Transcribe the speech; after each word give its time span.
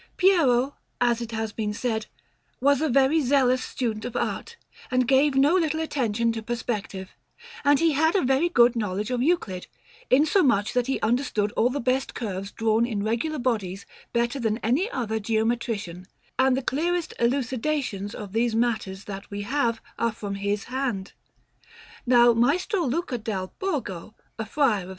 Piero, 0.17 0.77
as 0.99 1.21
it 1.21 1.29
has 1.31 1.53
been 1.53 1.75
said, 1.75 2.07
was 2.59 2.81
a 2.81 2.89
very 2.89 3.21
zealous 3.21 3.63
student 3.63 4.03
of 4.03 4.15
art, 4.15 4.57
and 4.89 5.07
gave 5.07 5.35
no 5.35 5.53
little 5.53 5.79
attention 5.79 6.31
to 6.31 6.41
perspective; 6.41 7.11
and 7.63 7.77
he 7.79 7.91
had 7.91 8.15
a 8.15 8.23
very 8.23 8.49
good 8.49 8.75
knowledge 8.75 9.11
of 9.11 9.21
Euclid, 9.21 9.67
insomuch 10.09 10.73
that 10.73 10.87
he 10.87 10.99
understood 11.01 11.51
all 11.51 11.69
the 11.69 11.79
best 11.79 12.15
curves 12.15 12.51
drawn 12.51 12.83
in 12.83 13.03
regular 13.03 13.37
bodies 13.37 13.85
better 14.11 14.39
than 14.39 14.57
any 14.63 14.89
other 14.89 15.19
geometrician, 15.19 16.07
and 16.39 16.57
the 16.57 16.63
clearest 16.63 17.13
elucidations 17.19 18.15
of 18.15 18.31
these 18.33 18.55
matters 18.55 19.03
that 19.03 19.29
we 19.29 19.43
have 19.43 19.81
are 19.99 20.11
from 20.11 20.33
his 20.33 20.63
hand. 20.63 21.13
Now 22.07 22.33
Maestro 22.33 22.83
Luca 22.87 23.19
dal 23.19 23.53
Borgo, 23.59 24.15
a 24.39 24.47
friar 24.47 24.85
of 24.85 24.89
S. 24.89 24.89